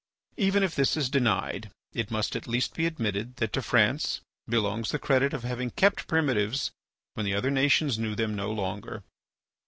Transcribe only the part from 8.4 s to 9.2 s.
longer.